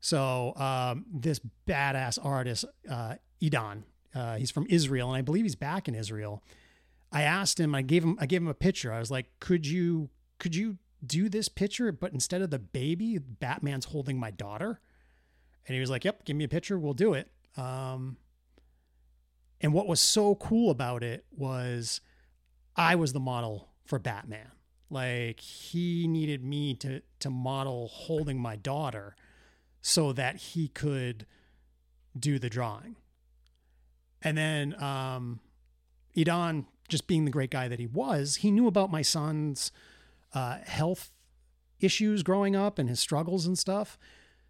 So 0.00 0.54
um, 0.56 1.06
this 1.12 1.40
badass 1.66 2.18
artist, 2.22 2.64
uh, 2.90 3.14
Idan, 3.40 3.84
uh, 4.14 4.36
he's 4.36 4.50
from 4.50 4.66
Israel, 4.68 5.08
and 5.08 5.16
I 5.16 5.22
believe 5.22 5.44
he's 5.44 5.54
back 5.54 5.88
in 5.88 5.94
Israel. 5.94 6.42
I 7.12 7.22
asked 7.22 7.58
him, 7.60 7.74
I 7.74 7.82
gave 7.82 8.02
him, 8.02 8.18
I 8.20 8.26
gave 8.26 8.42
him 8.42 8.48
a 8.48 8.54
picture. 8.54 8.92
I 8.92 8.98
was 8.98 9.10
like, 9.10 9.26
"Could 9.38 9.66
you, 9.66 10.10
could 10.38 10.54
you 10.54 10.78
do 11.04 11.28
this 11.28 11.48
picture, 11.48 11.92
but 11.92 12.12
instead 12.12 12.42
of 12.42 12.50
the 12.50 12.58
baby, 12.58 13.18
Batman's 13.18 13.86
holding 13.86 14.18
my 14.18 14.30
daughter?" 14.30 14.80
And 15.66 15.74
he 15.74 15.80
was 15.80 15.90
like, 15.90 16.04
"Yep, 16.04 16.24
give 16.24 16.36
me 16.36 16.44
a 16.44 16.48
picture, 16.48 16.78
we'll 16.78 16.94
do 16.94 17.14
it." 17.14 17.30
Um, 17.56 18.16
and 19.60 19.72
what 19.72 19.86
was 19.86 20.00
so 20.00 20.34
cool 20.34 20.70
about 20.70 21.02
it 21.02 21.24
was 21.30 22.00
I 22.76 22.96
was 22.96 23.12
the 23.12 23.20
model 23.20 23.68
for 23.84 23.98
Batman. 23.98 24.50
Like 24.92 25.40
he 25.40 26.06
needed 26.06 26.44
me 26.44 26.74
to 26.76 27.02
to 27.20 27.30
model 27.30 27.88
holding 27.88 28.38
my 28.38 28.56
daughter 28.56 29.16
so 29.80 30.12
that 30.12 30.36
he 30.36 30.68
could 30.68 31.26
do 32.18 32.38
the 32.38 32.50
drawing. 32.50 32.96
And 34.20 34.36
then 34.36 34.80
um 34.82 35.40
Idan, 36.16 36.66
just 36.88 37.06
being 37.06 37.24
the 37.24 37.30
great 37.30 37.50
guy 37.50 37.68
that 37.68 37.78
he 37.78 37.86
was, 37.86 38.36
he 38.36 38.50
knew 38.50 38.66
about 38.66 38.90
my 38.90 39.02
son's 39.02 39.72
uh, 40.34 40.58
health 40.64 41.10
issues 41.80 42.22
growing 42.22 42.54
up 42.54 42.78
and 42.78 42.88
his 42.88 43.00
struggles 43.00 43.46
and 43.46 43.58
stuff. 43.58 43.98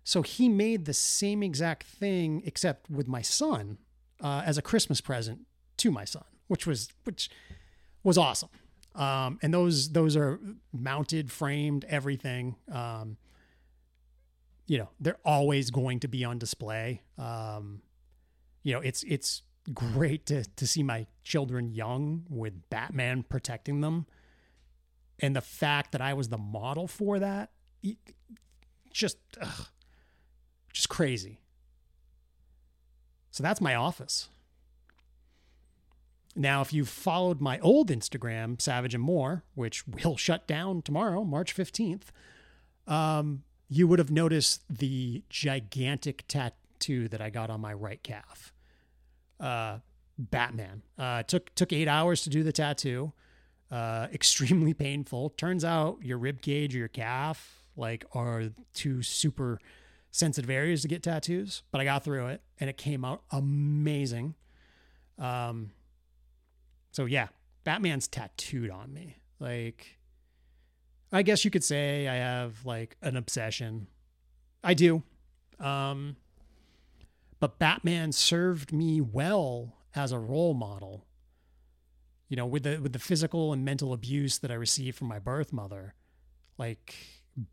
So 0.04 0.22
he 0.22 0.48
made 0.48 0.84
the 0.84 0.92
same 0.92 1.42
exact 1.42 1.84
thing, 1.84 2.42
except 2.44 2.90
with 2.90 3.06
my 3.06 3.22
son, 3.22 3.78
uh, 4.20 4.42
as 4.44 4.58
a 4.58 4.62
Christmas 4.62 5.00
present 5.00 5.46
to 5.78 5.90
my 5.90 6.04
son, 6.04 6.24
which 6.48 6.66
was 6.66 6.88
which 7.04 7.30
was 8.02 8.18
awesome. 8.18 8.48
Um, 8.94 9.38
and 9.42 9.52
those 9.54 9.92
those 9.92 10.16
are 10.16 10.38
mounted, 10.72 11.32
framed, 11.32 11.84
everything. 11.88 12.56
Um, 12.70 13.16
you 14.66 14.78
know, 14.78 14.88
they're 15.00 15.18
always 15.24 15.70
going 15.70 16.00
to 16.00 16.08
be 16.08 16.24
on 16.24 16.38
display. 16.38 17.02
Um, 17.18 17.82
you 18.62 18.72
know, 18.72 18.80
it's 18.80 19.02
it's 19.04 19.42
great 19.72 20.26
to 20.26 20.44
to 20.44 20.66
see 20.66 20.82
my 20.82 21.06
children 21.24 21.70
young 21.70 22.26
with 22.28 22.68
Batman 22.68 23.22
protecting 23.22 23.80
them, 23.80 24.06
and 25.20 25.34
the 25.34 25.40
fact 25.40 25.92
that 25.92 26.00
I 26.00 26.14
was 26.14 26.28
the 26.28 26.38
model 26.38 26.86
for 26.86 27.18
that, 27.18 27.50
just 28.92 29.16
ugh, 29.40 29.68
just 30.72 30.88
crazy. 30.88 31.40
So 33.30 33.42
that's 33.42 33.60
my 33.62 33.74
office. 33.74 34.28
Now, 36.34 36.62
if 36.62 36.72
you've 36.72 36.88
followed 36.88 37.40
my 37.40 37.58
old 37.60 37.88
Instagram, 37.88 38.60
Savage 38.60 38.94
and 38.94 39.02
More, 39.02 39.44
which 39.54 39.86
will 39.86 40.16
shut 40.16 40.46
down 40.46 40.82
tomorrow, 40.82 41.24
March 41.24 41.54
15th, 41.54 42.04
um, 42.86 43.42
you 43.68 43.86
would 43.86 43.98
have 43.98 44.10
noticed 44.10 44.62
the 44.68 45.22
gigantic 45.28 46.24
tattoo 46.28 47.08
that 47.08 47.20
I 47.20 47.30
got 47.30 47.50
on 47.50 47.60
my 47.60 47.72
right 47.72 48.02
calf. 48.02 48.52
Uh, 49.38 49.78
Batman. 50.18 50.82
Uh, 50.98 51.22
took 51.22 51.54
took 51.54 51.72
eight 51.72 51.88
hours 51.88 52.22
to 52.22 52.30
do 52.30 52.42
the 52.42 52.52
tattoo. 52.52 53.12
Uh, 53.70 54.08
extremely 54.12 54.74
painful. 54.74 55.30
Turns 55.30 55.64
out 55.64 55.98
your 56.02 56.18
rib 56.18 56.42
cage 56.42 56.74
or 56.74 56.78
your 56.78 56.88
calf 56.88 57.62
like 57.76 58.04
are 58.12 58.50
two 58.74 59.02
super 59.02 59.58
sensitive 60.10 60.50
areas 60.50 60.82
to 60.82 60.88
get 60.88 61.02
tattoos, 61.02 61.62
but 61.70 61.80
I 61.80 61.84
got 61.84 62.04
through 62.04 62.26
it 62.26 62.42
and 62.60 62.68
it 62.68 62.76
came 62.76 63.04
out 63.04 63.22
amazing. 63.30 64.34
Um, 65.18 65.70
so 66.92 67.06
yeah, 67.06 67.28
Batman's 67.64 68.06
tattooed 68.06 68.70
on 68.70 68.92
me. 68.92 69.16
Like, 69.40 69.98
I 71.10 71.22
guess 71.22 71.44
you 71.44 71.50
could 71.50 71.64
say 71.64 72.06
I 72.06 72.14
have 72.14 72.64
like 72.64 72.96
an 73.02 73.16
obsession. 73.16 73.88
I 74.62 74.74
do. 74.74 75.02
Um, 75.58 76.16
but 77.40 77.58
Batman 77.58 78.12
served 78.12 78.72
me 78.72 79.00
well 79.00 79.76
as 79.94 80.12
a 80.12 80.18
role 80.18 80.54
model. 80.54 81.06
You 82.28 82.36
know, 82.36 82.46
with 82.46 82.62
the 82.62 82.78
with 82.78 82.92
the 82.92 82.98
physical 82.98 83.52
and 83.52 83.64
mental 83.64 83.92
abuse 83.92 84.38
that 84.38 84.50
I 84.50 84.54
received 84.54 84.96
from 84.96 85.08
my 85.08 85.18
birth 85.18 85.52
mother, 85.52 85.94
like 86.56 86.94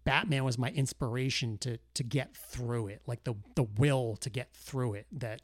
Batman 0.03 0.43
was 0.43 0.57
my 0.57 0.69
inspiration 0.69 1.57
to 1.59 1.79
to 1.95 2.03
get 2.03 2.35
through 2.35 2.87
it, 2.87 3.01
like 3.07 3.23
the 3.23 3.33
the 3.55 3.63
will 3.63 4.15
to 4.17 4.29
get 4.29 4.53
through 4.53 4.93
it. 4.93 5.07
That 5.11 5.41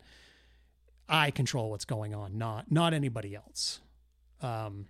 I 1.10 1.32
control 1.32 1.70
what's 1.70 1.86
going 1.86 2.14
on, 2.16 2.38
not 2.38 2.72
not 2.72 2.94
anybody 2.94 3.36
else. 3.36 3.82
Um, 4.42 4.88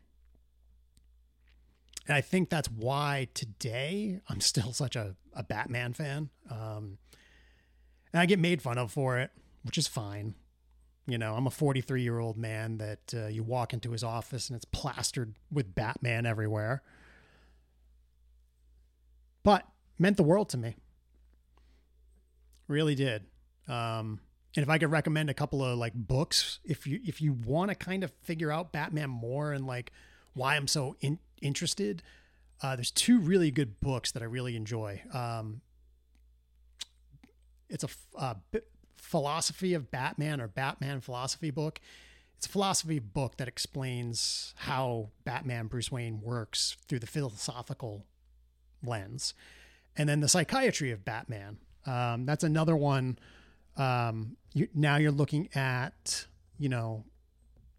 and 2.08 2.16
I 2.16 2.22
think 2.22 2.50
that's 2.50 2.70
why 2.70 3.28
today 3.34 4.22
I'm 4.30 4.42
still 4.42 4.74
such 4.74 4.96
a, 4.96 5.16
a 5.34 5.44
Batman 5.44 5.94
fan. 5.94 6.30
Um, 6.50 6.98
and 8.14 8.22
I 8.22 8.26
get 8.26 8.40
made 8.40 8.62
fun 8.62 8.78
of 8.78 8.92
for 8.92 9.20
it, 9.20 9.32
which 9.64 9.78
is 9.78 9.88
fine. 9.88 10.36
You 11.08 11.18
know, 11.18 11.36
I'm 11.36 11.46
a 11.46 11.52
43 11.52 12.02
year 12.02 12.20
old 12.20 12.38
man 12.38 12.78
that 12.78 13.14
uh, 13.14 13.28
you 13.28 13.44
walk 13.44 13.74
into 13.74 13.92
his 13.92 14.04
office 14.04 14.50
and 14.50 14.56
it's 14.56 14.66
plastered 14.66 15.36
with 15.52 15.76
Batman 15.76 16.26
everywhere 16.26 16.82
but 19.46 19.64
meant 20.00 20.18
the 20.18 20.24
world 20.24 20.50
to 20.50 20.58
me. 20.58 20.76
Really 22.68 22.96
did. 22.96 23.24
Um, 23.70 24.20
and 24.56 24.64
if 24.64 24.70
I 24.70 24.78
could 24.78 24.92
recommend 24.92 25.30
a 25.30 25.34
couple 25.34 25.64
of 25.64 25.78
like 25.78 25.94
books, 25.94 26.60
if 26.64 26.88
you 26.88 27.00
if 27.06 27.22
you 27.22 27.34
want 27.34 27.70
to 27.70 27.76
kind 27.76 28.04
of 28.04 28.12
figure 28.24 28.52
out 28.52 28.72
Batman 28.72 29.10
more 29.10 29.52
and 29.52 29.68
like 29.68 29.92
why 30.34 30.56
I'm 30.56 30.68
so 30.68 30.96
in, 31.02 31.20
interested, 31.42 32.02
uh, 32.62 32.76
there's 32.76 32.92
two 32.92 33.20
really 33.20 33.52
good 33.52 33.80
books 33.80 34.12
that 34.14 34.24
I 34.24 34.26
really 34.26 34.56
enjoy. 34.56 35.02
Um, 35.14 35.62
it's 37.70 37.84
a 37.84 37.90
uh, 38.18 38.36
philosophy 38.98 39.74
of 39.74 39.92
Batman 39.92 40.40
or 40.40 40.48
Batman 40.48 41.02
philosophy 41.02 41.52
book. 41.52 41.82
It's 42.38 42.48
a 42.48 42.50
philosophy 42.50 43.00
book 43.00 43.38
that 43.38 43.48
explains 43.48 44.54
how 44.58 45.10
Batman 45.24 45.68
Bruce 45.68 45.92
Wayne 45.92 46.22
works 46.22 46.76
through 46.88 47.00
the 47.00 47.08
philosophical 47.08 48.06
lens. 48.84 49.34
And 49.98 50.10
then 50.10 50.20
the 50.20 50.28
psychiatry 50.28 50.92
of 50.92 51.06
Batman. 51.06 51.58
Um, 51.86 52.26
that's 52.26 52.44
another 52.44 52.76
one. 52.76 53.18
Um, 53.78 54.38
you, 54.54 54.68
now 54.74 54.98
you're 54.98 55.12
looking 55.12 55.50
at, 55.56 56.26
you 56.58 56.70
know, 56.70 57.04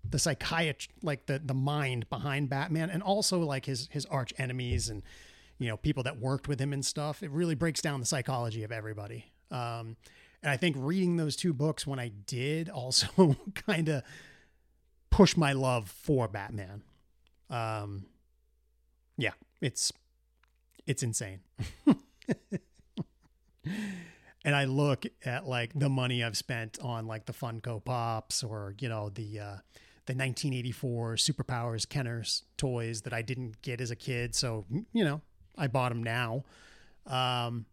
the 0.08 0.18
psychiatry, 0.18 0.92
like 1.02 1.26
the 1.26 1.40
the 1.44 1.54
mind 1.54 2.08
behind 2.10 2.48
Batman, 2.48 2.90
and 2.90 3.02
also 3.02 3.40
like 3.40 3.66
his 3.66 3.88
his 3.90 4.06
arch 4.06 4.32
enemies 4.38 4.88
and 4.88 5.02
you 5.58 5.68
know 5.68 5.76
people 5.76 6.02
that 6.04 6.18
worked 6.18 6.48
with 6.48 6.60
him 6.60 6.72
and 6.72 6.84
stuff. 6.84 7.22
It 7.22 7.30
really 7.30 7.54
breaks 7.54 7.80
down 7.80 8.00
the 8.00 8.06
psychology 8.06 8.62
of 8.62 8.72
everybody. 8.72 9.32
Um, 9.50 9.96
and 10.42 10.50
I 10.50 10.56
think 10.56 10.76
reading 10.78 11.16
those 11.16 11.34
two 11.36 11.52
books 11.52 11.86
when 11.86 11.98
I 11.98 12.08
did 12.26 12.68
also 12.68 13.36
kind 13.54 13.88
of 13.88 14.02
push 15.10 15.36
my 15.36 15.52
love 15.52 15.90
for 15.90 16.28
Batman. 16.28 16.82
Um, 17.50 18.06
yeah, 19.16 19.32
it's 19.60 19.92
it's 20.86 21.02
insane. 21.02 21.40
and 24.46 24.54
I 24.54 24.64
look 24.64 25.04
at 25.24 25.46
like 25.46 25.72
the 25.74 25.88
money 25.88 26.22
I've 26.22 26.36
spent 26.36 26.78
on 26.80 27.08
like 27.08 27.26
the 27.26 27.32
Funko 27.32 27.84
Pops 27.84 28.44
or 28.44 28.74
you 28.78 28.88
know 28.88 29.10
the 29.10 29.40
uh, 29.40 29.56
the 30.06 30.14
1984 30.14 31.16
Superpowers 31.16 31.86
Kenner's 31.86 32.44
toys 32.56 33.02
that 33.02 33.12
I 33.12 33.22
didn't 33.22 33.60
get 33.60 33.80
as 33.80 33.90
a 33.90 33.96
kid, 33.96 34.36
so 34.36 34.64
you 34.92 35.04
know 35.04 35.20
I 35.58 35.66
bought 35.66 35.88
them 35.88 36.02
now. 36.02 36.44
Um, 37.06 37.66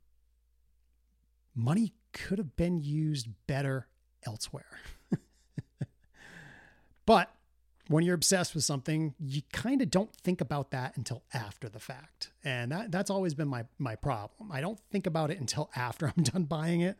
money 1.55 1.93
could 2.11 2.39
have 2.39 2.55
been 2.55 2.79
used 2.79 3.27
better 3.45 3.87
elsewhere, 4.25 4.79
but 7.05 7.31
when 7.93 8.03
you're 8.03 8.15
obsessed 8.15 8.55
with 8.55 8.63
something, 8.63 9.13
you 9.19 9.43
kind 9.51 9.79
of 9.79 9.91
don't 9.91 10.11
think 10.15 10.41
about 10.41 10.71
that 10.71 10.97
until 10.97 11.21
after 11.31 11.69
the 11.69 11.79
fact. 11.79 12.31
And 12.43 12.71
that, 12.71 12.91
that's 12.91 13.11
always 13.11 13.35
been 13.35 13.47
my, 13.47 13.65
my 13.77 13.95
problem. 13.95 14.51
I 14.51 14.61
don't 14.61 14.79
think 14.91 15.05
about 15.05 15.29
it 15.29 15.39
until 15.39 15.69
after 15.75 16.07
I'm 16.17 16.23
done 16.23 16.45
buying 16.45 16.81
it. 16.81 16.97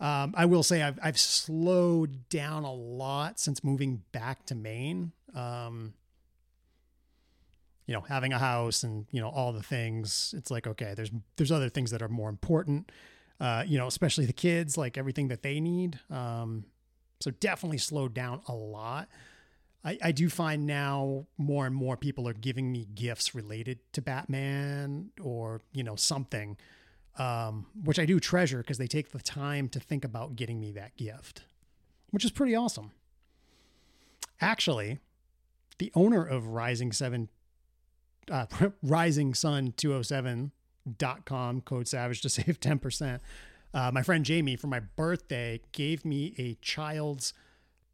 Um, 0.00 0.34
I 0.36 0.44
will 0.44 0.62
say 0.62 0.82
I've, 0.82 0.98
I've 1.02 1.18
slowed 1.18 2.28
down 2.28 2.64
a 2.64 2.72
lot 2.72 3.40
since 3.40 3.64
moving 3.64 4.02
back 4.12 4.44
to 4.46 4.54
Maine. 4.54 5.12
Um, 5.34 5.94
you 7.86 7.94
know, 7.94 8.02
having 8.02 8.34
a 8.34 8.38
house 8.38 8.82
and, 8.82 9.06
you 9.12 9.20
know, 9.20 9.30
all 9.30 9.52
the 9.54 9.62
things, 9.62 10.34
it's 10.36 10.50
like, 10.50 10.66
okay, 10.66 10.92
there's, 10.94 11.10
there's 11.36 11.52
other 11.52 11.70
things 11.70 11.90
that 11.90 12.02
are 12.02 12.08
more 12.08 12.28
important, 12.28 12.92
uh, 13.40 13.64
you 13.66 13.78
know, 13.78 13.86
especially 13.86 14.26
the 14.26 14.32
kids, 14.34 14.76
like 14.76 14.98
everything 14.98 15.28
that 15.28 15.42
they 15.42 15.58
need. 15.58 15.98
Um, 16.10 16.66
so 17.20 17.30
definitely 17.30 17.78
slowed 17.78 18.12
down 18.12 18.42
a 18.46 18.54
lot. 18.54 19.08
I, 19.84 19.98
I 20.02 20.12
do 20.12 20.28
find 20.28 20.66
now 20.66 21.26
more 21.36 21.66
and 21.66 21.74
more 21.74 21.96
people 21.96 22.28
are 22.28 22.34
giving 22.34 22.70
me 22.70 22.86
gifts 22.94 23.34
related 23.34 23.80
to 23.92 24.02
Batman 24.02 25.10
or, 25.20 25.60
you 25.72 25.82
know, 25.82 25.96
something, 25.96 26.56
um, 27.18 27.66
which 27.82 27.98
I 27.98 28.06
do 28.06 28.20
treasure 28.20 28.58
because 28.58 28.78
they 28.78 28.86
take 28.86 29.10
the 29.10 29.18
time 29.18 29.68
to 29.70 29.80
think 29.80 30.04
about 30.04 30.36
getting 30.36 30.60
me 30.60 30.72
that 30.72 30.96
gift, 30.96 31.42
which 32.10 32.24
is 32.24 32.30
pretty 32.30 32.54
awesome. 32.54 32.92
Actually, 34.40 35.00
the 35.78 35.90
owner 35.94 36.24
of 36.24 36.46
Rising 36.48 36.92
7, 36.92 37.28
uh, 38.30 38.46
Rising 38.82 39.34
Sun 39.34 39.72
207.com, 39.72 41.60
code 41.62 41.88
savage 41.88 42.20
to 42.20 42.28
save 42.28 42.60
10%. 42.60 43.18
Uh, 43.74 43.90
my 43.92 44.02
friend 44.02 44.24
Jamie, 44.24 44.54
for 44.54 44.68
my 44.68 44.80
birthday, 44.80 45.60
gave 45.72 46.04
me 46.04 46.34
a 46.38 46.54
child's 46.60 47.32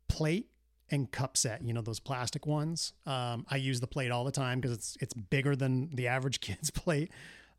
plate 0.09 0.49
and 0.91 1.11
cup 1.11 1.37
set. 1.37 1.63
You 1.63 1.73
know 1.73 1.81
those 1.81 2.01
plastic 2.01 2.47
ones. 2.47 2.93
Um, 3.07 3.47
I 3.49 3.57
use 3.57 3.81
the 3.81 3.87
plate 3.87 4.11
all 4.11 4.25
the 4.25 4.33
time 4.33 4.61
because 4.61 4.77
it's 4.77 4.97
it's 5.01 5.15
bigger 5.15 5.57
than 5.57 5.95
the 5.95 6.09
average 6.09 6.41
kid's 6.41 6.71
plate. 6.71 7.11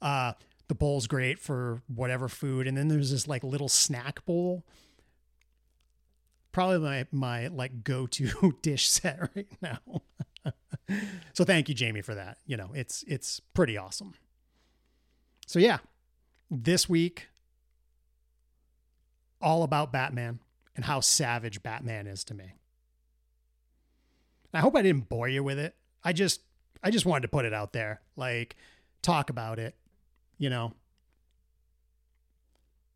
Uh, 0.02 0.34
the 0.68 0.76
bowl's 0.76 1.08
great 1.08 1.40
for 1.40 1.82
whatever 1.88 2.28
food, 2.28 2.68
and 2.68 2.78
then 2.78 2.88
there's 2.88 3.12
this 3.12 3.28
like 3.28 3.44
little 3.44 3.70
snack 3.70 4.26
bowl. 4.26 4.64
Probably 6.52 6.80
my 6.80 7.06
my 7.12 7.48
like 7.48 7.84
go 7.84 8.08
to 8.08 8.56
dish 8.62 8.90
set 8.90 9.20
right 9.36 9.48
now. 9.62 10.02
so 11.34 11.44
thank 11.44 11.70
you, 11.70 11.76
Jamie, 11.76 12.02
for 12.02 12.16
that. 12.16 12.38
You 12.46 12.58
know 12.58 12.72
it's 12.74 13.04
it's 13.08 13.40
pretty 13.54 13.78
awesome. 13.78 14.14
So 15.48 15.60
yeah, 15.60 15.80
this 16.52 16.88
week 16.88 17.28
all 19.42 19.64
about 19.64 19.92
Batman 19.92 20.40
and 20.76 20.86
how 20.86 21.00
savage 21.00 21.64
Batman 21.64 22.08
is 22.08 22.24
to 22.26 22.34
me. 22.34 22.54
I 24.54 24.60
hope 24.60 24.76
I 24.76 24.82
didn't 24.82 25.10
bore 25.10 25.28
you 25.28 25.44
with 25.44 25.60
it. 25.60 25.76
I 26.04 26.14
just 26.14 26.42
I 26.84 26.92
just 26.92 27.06
wanted 27.06 27.24
to 27.24 27.28
put 27.28 27.46
it 27.46 27.54
out 27.54 27.74
there. 27.74 28.02
Like 28.16 28.56
talk 29.02 29.30
about 29.30 29.60
it, 29.60 29.76
you 30.38 30.50
know. 30.50 30.74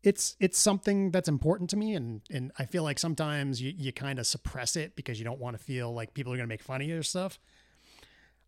It's 0.02 0.36
it's 0.38 0.58
something 0.58 1.10
that's 1.10 1.28
important 1.28 1.70
to 1.70 1.76
me 1.76 1.94
and 1.94 2.20
and 2.30 2.52
I 2.58 2.66
feel 2.66 2.82
like 2.82 2.98
sometimes 2.98 3.60
you, 3.60 3.72
you 3.76 3.92
kind 3.92 4.18
of 4.18 4.26
suppress 4.26 4.76
it 4.76 4.96
because 4.96 5.18
you 5.18 5.24
don't 5.24 5.40
want 5.40 5.56
to 5.56 5.62
feel 5.62 5.92
like 5.92 6.14
people 6.14 6.32
are 6.32 6.36
gonna 6.36 6.46
make 6.46 6.62
fun 6.62 6.82
of 6.82 6.86
you 6.86 6.98
or 6.98 7.02
stuff. 7.02 7.38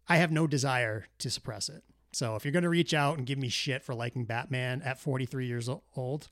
I 0.08 0.16
have 0.18 0.30
no 0.30 0.46
desire 0.46 1.06
to 1.18 1.30
suppress 1.30 1.68
it. 1.68 1.82
So 2.12 2.36
if 2.36 2.44
you're 2.44 2.52
gonna 2.52 2.68
reach 2.68 2.94
out 2.94 3.18
and 3.18 3.26
give 3.26 3.38
me 3.38 3.48
shit 3.48 3.82
for 3.82 3.94
liking 3.94 4.24
Batman 4.24 4.82
at 4.82 5.00
43 5.00 5.46
years 5.46 5.68
old, 5.96 6.28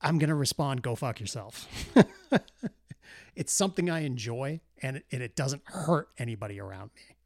I'm 0.00 0.18
gonna 0.18 0.34
respond, 0.34 0.82
go 0.82 0.94
fuck 0.94 1.20
yourself. 1.20 1.66
it's 3.34 3.52
something 3.52 3.90
I 3.90 4.00
enjoy 4.00 4.60
and 4.82 4.96
it, 4.98 5.06
and 5.12 5.22
it 5.22 5.36
doesn't 5.36 5.62
hurt 5.66 6.08
anybody 6.18 6.60
around 6.60 6.90
me. 6.96 7.16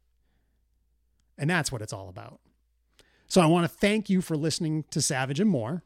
And 1.37 1.49
that's 1.49 1.71
what 1.71 1.81
it's 1.81 1.93
all 1.93 2.09
about. 2.09 2.39
So 3.27 3.41
I 3.41 3.45
want 3.45 3.69
to 3.69 3.77
thank 3.77 4.09
you 4.09 4.21
for 4.21 4.37
listening 4.37 4.85
to 4.91 5.01
Savage 5.01 5.39
and 5.39 5.49
More. 5.49 5.83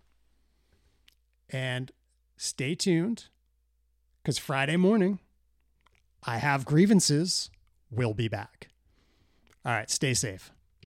And 1.49 1.91
stay 2.37 2.75
tuned 2.75 3.25
because 4.21 4.37
Friday 4.37 4.77
morning, 4.77 5.19
I 6.23 6.37
have 6.37 6.65
grievances. 6.65 7.49
We'll 7.89 8.13
be 8.13 8.27
back. 8.27 8.67
All 9.65 9.71
right, 9.71 9.89
stay 9.89 10.13
safe. 10.13 10.51